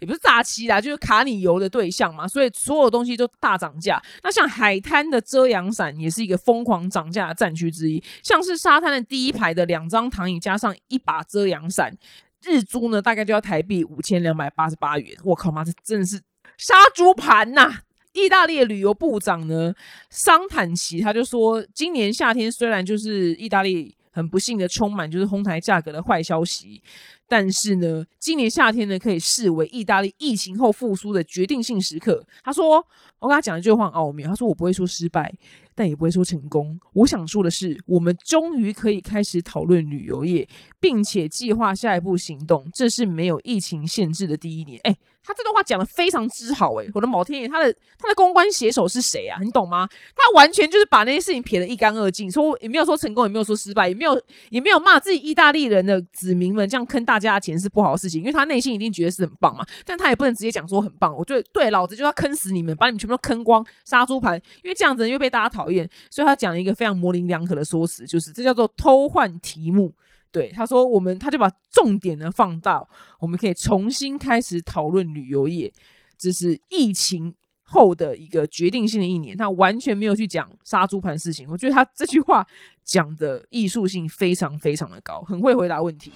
[0.00, 4.02] 也不是诈欺啦，就是卡你油的对象嘛，所以所有东西都大涨价。
[4.22, 11.96] 那像海滩的遮阳伞也是一个疯狂涨价的战区之一，像是沙滩的第一排的两张躺椅加上一把遮阳伞，
[12.44, 15.16] 日租呢大概就要台币五千两百八十八元。
[15.24, 16.20] 我靠妈，这真的是
[16.58, 17.80] 杀猪盘呐！
[18.16, 19.74] 意大利的旅游部长呢，
[20.08, 26.82] 桑坦奇他就说，今年夏天虽然就是意大利很不幸的充满就是哄抬价格的坏消息，
[27.28, 32.24] 但是呢，今年夏天呢可以视为意大利疫情后复苏的决定性时刻。
[32.42, 32.76] 他说，
[33.18, 35.30] 我跟他讲一句话奥妙，他说我不会说失败，
[35.74, 36.80] 但也不会说成功。
[36.94, 40.48] 我想说的是，我们终于可以开始讨论旅游业，
[40.80, 42.66] 并且计划下一步行动。
[42.72, 44.80] 这是没有疫情限制的第一年。
[44.84, 44.96] 哎。
[45.26, 49.40] 他这段话讲的非常之好，诶，我的老天爷，他的他的公关写手是谁啊？
[49.42, 49.88] 你懂吗？
[50.14, 61.12] 他完全就是把那些事情撇得一干二净，说也没有说成功，也没有说失败，也没有也没有骂自己意大利人的子民们这样坑大家的钱是不好的事情，因为他内心一定觉得是很棒嘛，但他也不能直接讲说很棒。
[61.16, 69.92] 我觉得对，老子就要坑死你们，把你们全部都坑光，杀猪盘，因为这样子又被大家讨厌，所以他讲了一个非常模棱两可的说辞，就是这叫做偷换题目。
[70.36, 72.86] 对，他说我们他就把重点呢放到，
[73.18, 75.72] 我们可以重新开始讨论旅游业，
[76.18, 79.34] 这是疫情后的一个决定性的一年。
[79.34, 82.46] 他完全没有去讲杀猪盘事情，我觉得他这句话
[82.84, 86.12] 讲的艺术性非常非常的高，很会回答问题。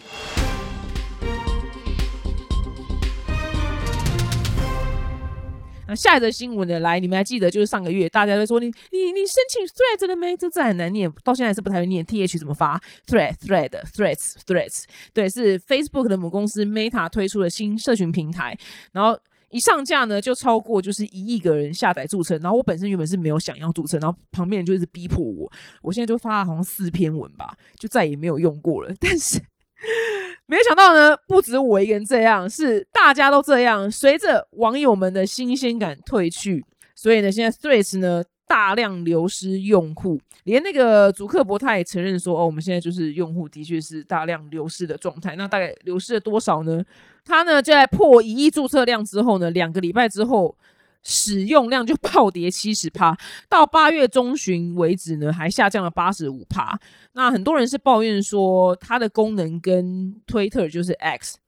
[5.91, 6.79] 那下一则新闻呢？
[6.79, 10.37] 来，你们还记得就是上个月大家都说你你你申请 thread 了没？
[10.37, 12.07] 这字很难念，到现在是不太会念。
[12.07, 18.57] T H 怎么发？Thread Thread Threads Threads，对，是 Facebook 的母公司 Meta 推出的新社群平台。
[18.93, 19.19] 然后
[19.51, 22.39] 一上架呢，就超过就是一亿个人下载注册。
[22.39, 25.51] 然后我本身原本是没有想要注册，然后旁边人就一直逼迫我。
[25.83, 28.95] 我现在就发了好像四篇文吧，就再也没有用过了。
[29.01, 29.41] 但是。
[30.47, 33.91] 没想到呢，不止我一个人这样，是大家都这样。
[33.91, 36.65] 随着网友们的新鲜感退去，
[36.95, 45.37] 所以呢，现在 Threads 呢大量流失用户，连那个主客博他也承认说，哦，我们现在就是用户的确是大量流失的状态。
[45.37, 46.85] 那大概流失了多少呢？
[47.25, 50.57] 他呢就在破一亿注册量之后呢，两个礼拜之后。
[51.03, 53.17] 使用量就暴跌七十趴，
[53.49, 56.79] 到八月中旬为止呢，还下降了八十五趴。
[57.13, 61.39] 那很多人是抱怨说，它的功能跟 Twitter 就是 X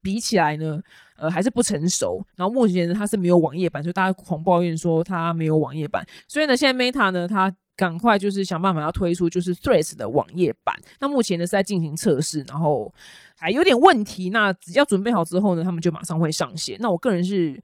[0.00, 0.80] 比起来呢，
[1.16, 2.24] 呃，还是不成熟。
[2.36, 6.06] 然后目前呢，它是没有网页版，所以大家狂抱怨说它没有网页版。
[6.26, 10.74] 所以呢，现在 Meta 呢，它赶快就是想办法要推出就是 Threads 的网页版。
[11.00, 12.92] 那目前呢是在进行测试，然后
[13.36, 14.30] 还有点问题。
[14.30, 16.78] 那只要准备好之后呢，他们就马上会上线。
[16.80, 17.62] 那我个人是。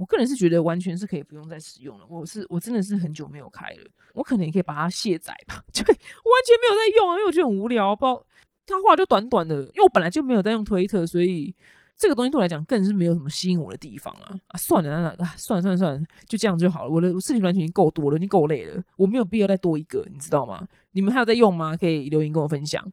[0.00, 2.06] 我个人是觉得完全是可以不用再使用了。
[2.08, 5.62] 我是我真的是很久没有开了，我可能也可以把它卸载吧。
[5.70, 7.94] 就完全没有在用啊，因为我觉得很无聊。
[7.94, 8.26] 不知道
[8.66, 11.54] 他话就短短的，因为我本来就没有在用推特，所以
[11.98, 14.56] 这个东西对我来讲更是没有什么吸引我的地方啊啊！
[14.56, 16.90] 算了，那啊，算了算了算了，就这样就好了。
[16.90, 20.66] 我的事情完全已经够多了，已经够累了，我没有必要再多一个，你知道吗？
[20.92, 21.76] 你们还有在用吗？
[21.76, 22.90] 可以留言跟我分享。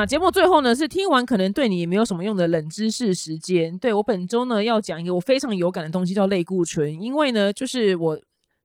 [0.00, 3.78] 那节目最后呢，是听完可能对你也没有什么用的冷知识时间。
[3.78, 6.98] 对我本周呢要讲一个我非常有感的东西，叫类固醇。
[6.98, 8.18] 因为呢，就是我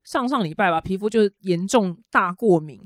[0.06, 2.80] 上上礼拜吧，皮肤就严重大过敏，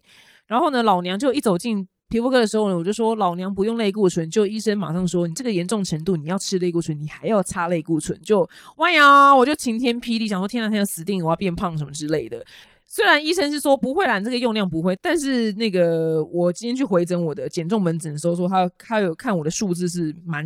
[0.47, 12.43] 然后呢，老娘就一走进皮肤科的时候呢，我就说老娘不用类固醇，就医生马上说你这个严重程度，你要吃类固醇，你还要擦类固醇，就哇呀，我就晴天霹雳，想说天哪天哪死定我要变胖什么之类的。
[12.91, 20.43] 虽然医生是说不会啦，这个用量不会，但是那个我今天去回诊我的减重门诊的时候，说他他有看我的数字是蛮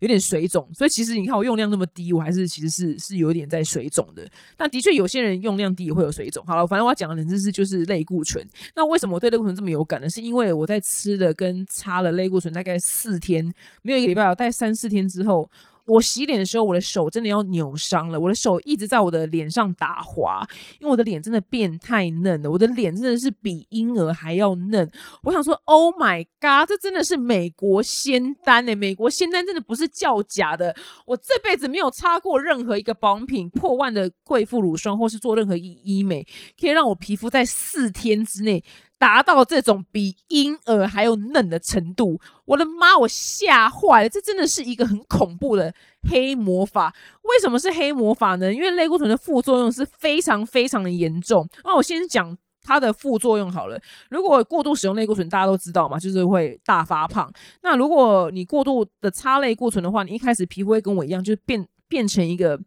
[0.00, 4.28] 有点水肿，所以其实你看我用量那么低，我还是其实是是有点在水肿的。
[4.56, 6.44] 但的确有些人用量低也会有水肿。
[6.44, 8.44] 好了，反正我要讲的冷知识就是类固醇。
[8.74, 10.10] 那为什么我对类固醇这么有感呢？
[10.10, 13.44] 是因为我在吃的跟擦了类固醇大概四天，
[13.82, 15.48] 没有一个礼拜，大概三四天之后。
[15.86, 18.18] 我洗脸的时候，我的手真的要扭伤了。
[18.18, 20.46] 我的手一直在我的脸上打滑，
[20.80, 22.50] 因为我的脸真的变太嫩了。
[22.50, 24.90] 我的脸真的是比婴儿还要嫩。
[25.22, 28.74] 我想说，Oh my god，这真的是美国仙丹诶！
[28.74, 30.74] 美国仙丹真的不是叫假的。
[31.06, 36.26] 我这辈子没有擦过任何一个保养品，破万的贵妇乳霜，或是做任何医医美，
[36.58, 38.64] 可以让我皮肤在四天之内。
[38.98, 42.96] 达到这种比婴儿还要嫩的程度，我的妈！
[42.96, 45.74] 我吓坏了，这真的是一个很恐怖的
[46.08, 46.94] 黑魔法。
[47.22, 48.52] 为什么是黑魔法呢？
[48.52, 51.46] 因为类固醇的副作用是非常非常的严重。
[51.64, 53.78] 那我先讲它的副作用好了。
[54.10, 57.30] 如果过度使用类固醇，大家都知道嘛，就是会大发胖。
[57.62, 61.66] 那如果你过度的擦类固醇的话，你一开始皮肤会跟我一样，就是变。
[61.94, 62.60] 变成一个，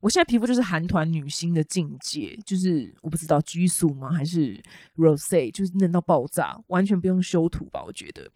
[0.00, 4.62] 我现在皮肤就是韩团女星的境界，就是我不知道激素吗，还是
[4.96, 7.82] rose，就是嫩到爆炸，完全不用修图吧？
[7.82, 8.30] 我觉得。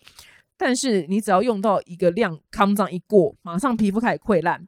[0.57, 4.67] 但是你只要用到一个量，康脏一过，马上皮肤开始溃烂。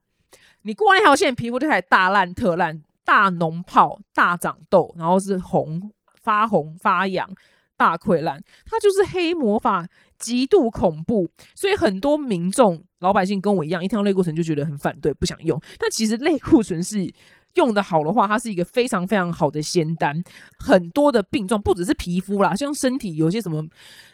[0.61, 5.91] 你过完一条线，皮肤就开始大烂特烂，大脓泡、大长痘，然后是红、
[6.21, 7.27] 发红、发痒、
[7.75, 9.89] 大溃烂，它就是黑魔法。
[10.21, 15.61] 极度恐怖，所以很多民众、老百姓跟我一样，一听到类固醇就觉得很反对，不想用。
[15.79, 17.13] 但其实类固醇是
[17.55, 20.23] 用的好的话，它是一个非常非常好的仙丹。
[20.59, 23.67] 很多的病状不只是皮肤啦，像身体有些什么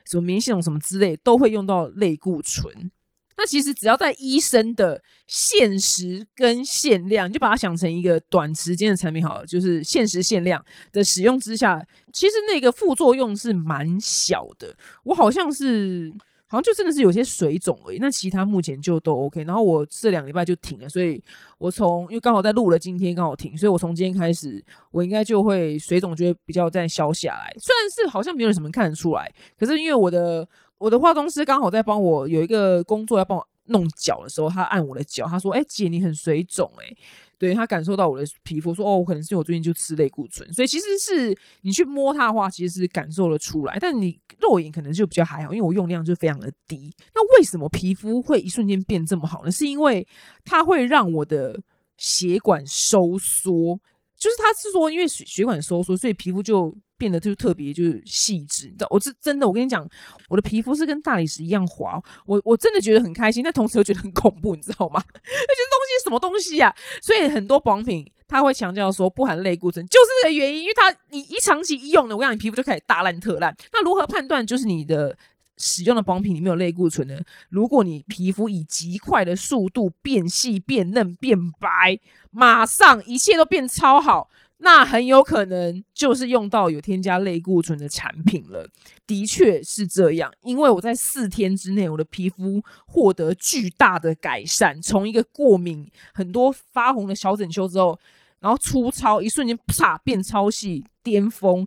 [0.06, 2.90] 什么免疫系统什么之类，都会用到类固醇。
[3.38, 14.74] 那其实只要在医生的限时跟限量，你就把它想成一个短时间的产品好了，就是限时限量的使用之下，其实那个副作用是蛮小的。
[15.04, 16.10] 我好像是
[16.46, 19.44] 好像就真的是有些水肿而已，那其他目前就都 OK。
[19.44, 21.22] 然后我这两礼拜就停了，所以
[21.58, 27.54] 我从因为刚好在录了今天刚好停，所以我从今天开始我应该就会水肿就会比较再消下来。
[27.60, 30.48] 虽然是好像没有什么看得出来，可是因为我的。
[30.78, 36.96] 我的化妆师刚好在帮我有一个工作要帮我弄脚的时候，他按我的脚，他说：“哎，姐，你很水肿。”哎，
[37.38, 46.94] 对他感受到我的皮肤，说：“哦，可能是我最近就吃类固醇。”所以其实是你去摸它的话，其实是感受了出来，但你肉眼可能就比较还好，因为我用量就非常的低。
[47.14, 49.50] 那为什么皮肤会一瞬间变这么好呢？
[49.50, 50.06] 是因为
[50.44, 51.60] 它会让我的
[51.96, 53.80] 血管收缩，
[54.16, 56.76] 就是他是说，因为血血管收缩，所以皮肤就。
[56.98, 59.88] 变得就特别就是细致，你知道，我是真的，我跟你讲，
[60.28, 65.02] 我的皮肤是跟大理石一样滑，我我真的觉得很开心，但同时又觉得很恐怖，你知道吗？
[65.12, 66.74] 那些东西什么东西呀？
[67.02, 73.54] 所以很多保养品它会强调说不含类固醇，就是这个原因，因为它你一长期一用呢，我讲你皮肤就开始大烂特烂。
[73.72, 75.16] 那如何判断就是你的
[75.58, 77.18] 使用的保养品里面有类固醇呢？
[77.48, 81.98] 如果你皮肤以极快的速度变细、变嫩、变白，
[82.30, 84.28] 马上一切都变超好。
[84.58, 88.66] 那很有可能就是用到有添加类固醇的产品了，
[89.06, 90.32] 的确是这样。
[90.40, 97.98] 因为我在四天之内，我的皮肤获得巨大的改善，从一个过敏、很多发红的小疹丘之后，
[98.40, 101.66] 然后粗糙，一瞬间啪变超细，巅峰，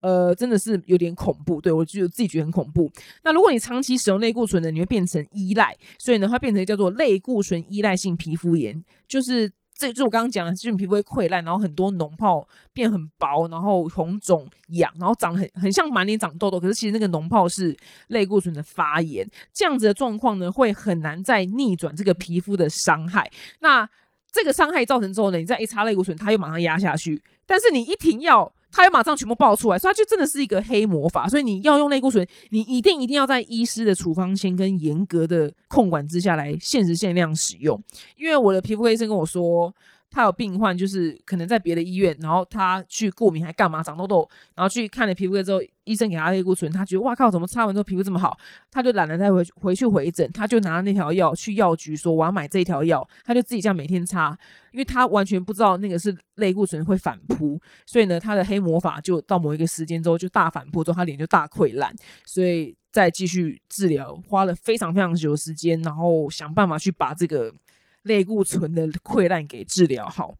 [0.00, 1.60] 呃，真的是有点恐怖。
[1.60, 2.90] 对我就自己觉得很恐怖。
[3.22, 9.52] 那如果你长期使用类固醇呢，你会变成依赖，所以呢，它变成叫做类固醇依赖性皮肤炎，就是。
[9.80, 16.60] 这就我刚刚讲的，就是皮肤会溃烂，然后很多脓泡变很薄，然后红肿痒，然后长很很像满脸长痘痘。
[16.60, 17.74] 可是其实那个脓泡是
[18.08, 23.30] 类固醇的发炎，这样子的状况呢，会很难再逆转这个皮肤的伤害。
[23.60, 23.88] 那
[24.30, 27.22] 这个伤害造成之后呢，你再一擦类固醇，它又马上压下去。
[27.46, 28.52] 但是你一停药。
[28.72, 31.28] 它又马上全部爆出来，所以它就真的是一个黑魔法。
[31.28, 37.80] 所以你要用类固醇，你一定一定要在医师的处方签跟严格的控管之下来限时限量使用。
[38.16, 39.74] 因为我的皮肤科医生跟我说，
[40.10, 48.36] 他有病患，就是可能在别的医院，然后他去过敏还干嘛长痘痘，然后去看了皮肤科之后，医生给他类固醇，他觉得哇靠，怎么擦完之后皮肤这么好，
[48.72, 54.36] 他就懒得再回回去回诊，他就拿那条药去药局说我要买这条药，他就自己这样每天擦，
[54.72, 61.94] 因为他完全不知道那个是类固醇会反扑，所以呢，他的黑魔法就到某一个时间之后就大反扑，之后他脸就大溃烂，
[62.26, 67.54] 所以再继续治疗，花了非常非常久的时间，然后想办法去把这个。
[68.02, 70.34] 类固醇的溃烂给治疗好，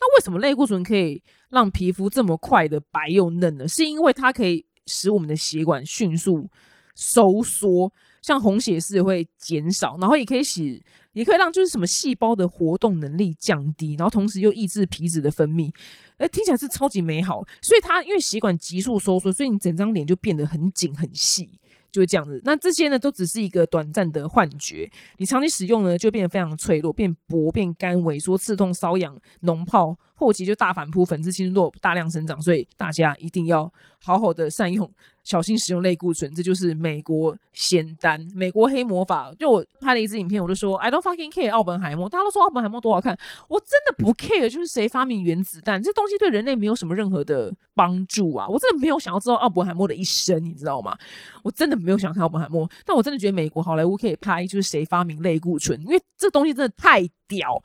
[0.00, 3.68] 那为什么类固醇可以让皮肤这么快的白又嫩呢？
[3.68, 6.48] 是因为它可以使我们的血管迅速
[6.94, 10.82] 收缩，像红血丝会减少，然后也可以使
[11.12, 15.70] 也可以让就是什么细胞的活动能力降低，然后同时又抑制皮脂的分泌，
[16.16, 17.44] 哎，听起来是超级美好。
[17.60, 21.60] 所以它因为血管急速收缩，所以你整张脸就变得很紧很细。
[21.92, 24.90] 就是这样子，那这些呢都只是一个短暂的幻觉。
[25.18, 32.40] 你长期使用呢，就变得非常脆弱，变薄、变干、萎缩、刺痛、瘙痒、脓泡，后期就大反扑，粉刺、青春痘大量生长。
[32.40, 33.70] 所以大家一定要
[34.02, 34.90] 好好的善用。
[35.24, 39.32] 小心使用类固醇，这就是美国仙丹，美国黑魔法。
[39.38, 43.16] 就我拍了一支影片，我就说 I don't fucking care 奥本海默，大家都说奥本海默多好看，
[43.48, 48.48] 我真的不 care，就是谁发明原子弹，这东西对人类没有什么任何的帮助啊！
[48.48, 50.96] 我真的没有想要知道奥本海默的一生，你知道吗？
[51.42, 57.62] 我真的没有想看奥本海默，但我真的觉得美国好莱坞可以拍，就是谁发明类固醇，因为这东西真的太屌。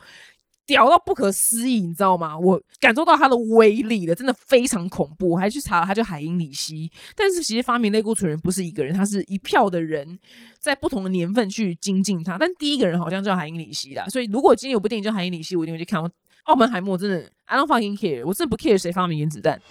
[0.67, 2.37] 屌到不可思议，你知道吗？
[2.37, 5.29] 我感受到它的威力了，真的非常恐怖。
[5.29, 6.91] 我还去查了，它叫海因里希。
[7.15, 10.19] 但是其实发明类固醇人不是一个人，他是一票的人
[10.59, 12.37] 在不同的年份去精进它。
[12.37, 14.05] 但第一个人好像叫海因里希啦。
[14.09, 16.03] 所以如果今天有部电影叫海因里希，我一定会去看。
[16.43, 19.61] 澳门海默真的，I don't fucking care，我真的不 care 谁发明原子弹。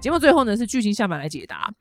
[0.00, 1.72] 节目最后呢，是剧情下面来解答。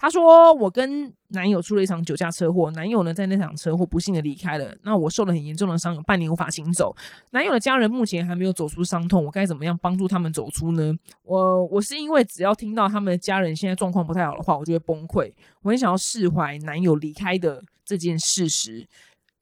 [0.00, 4.74] 他说：“我跟男友出了一场酒驾车祸，男友呢在那场车祸不幸的离开了。
[4.82, 6.96] 那我受了很严重的伤，有半年无法行走。
[7.32, 10.98] 男友的家人目前还没有走出伤痛，我该怎么样帮助他们走出呢？
[11.22, 15.30] 我我是因为只要听到他们的家人现在状况不太好的话，我就会崩溃。
[15.60, 18.88] 我很想要释怀男友离开的这件事实，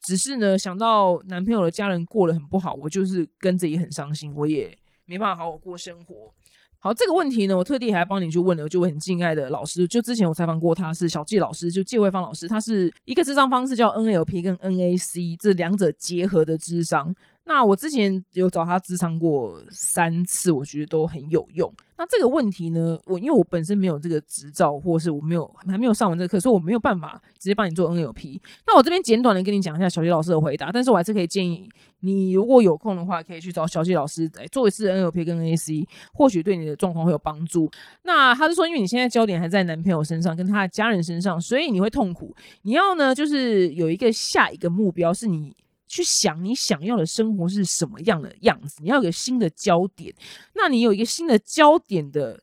[0.03, 6.35] 只是呢想到男朋友的家人过得很不好，我就是跟着也很伤心，我也没办法好好过生活。”
[6.81, 17.13] 好，这个问题呢，我特地还帮你去问了，就我很敬爱的老师，就之前我采访过他，是小纪老师，就纪慧芳老师，他是一个智商方式叫 NLP 跟 NAC 这两者结合的智商。
[17.49, 21.73] 那我之前有找他咨商过三次，我觉得都很有用。
[21.97, 28.39] 那这个问题呢，我因为我本身没有这个执照，或是我没有还没有上完这个课，所以我没有办法直接帮你做 NLP。
[28.67, 31.67] 那我这边简短的跟你讲一下小杰老师的回答，但是我还是可以建议
[32.01, 37.69] 你，如果有空的话，可以去找小杰老师来做一次 NLP 跟 NAC，或许对你的状况会有帮助。
[38.03, 42.37] 那他是说，因为你现在焦点还在男朋友身上，跟他的家人身上，所以你会痛苦。
[42.63, 45.57] 你要呢，就是有一个下一个目标，是你。
[45.89, 50.15] 去想你想要的生活是什么样的样子，你要有个新的焦点。
[50.55, 52.41] 那你有一个新的焦点的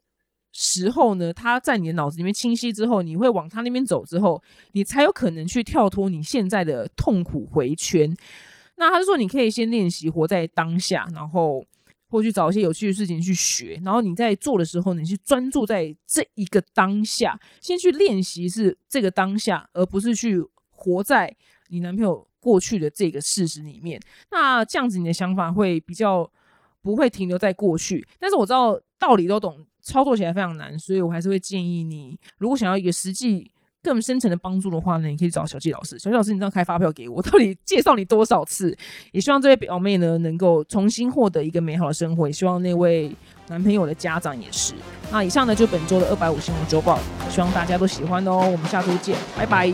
[0.52, 4.42] 时候呢，它在你的脑子里面清晰之后，你会往他那边走之后，
[4.72, 8.16] 你才有可能去跳脱你现在的痛苦回圈。
[8.78, 11.64] 那他就说，你可以先练习活在当下，然后
[12.10, 20.42] 或去找一些有趣的事情去学，然后你在做的时候，你去专注在这一个当下，先去练习是这个当下，而不是去
[20.72, 21.36] 活在
[21.70, 22.28] 你男朋友。
[22.46, 26.30] 过去的这个事实里面，那这样子你的想法会比较
[26.84, 28.08] 不会停留在过去。
[28.20, 35.98] 但是我知道道理都懂，操作起来非常难，所以我还是会建议你，如果想要一个实际更深层的帮助的话呢，你可以找小季老师。
[35.98, 38.78] 小季老师，你这样开发票给我，到底介绍你多少次？
[39.12, 43.12] 也希望这位表妹呢能够重新获得一个美好的生活，也希望那位
[43.48, 44.76] 男朋友的家长也是。
[45.12, 47.00] 那以上呢就本周的二百五新闻周报，
[47.32, 48.48] 希望大家都喜欢哦。
[48.52, 49.74] 我们下周见，拜拜。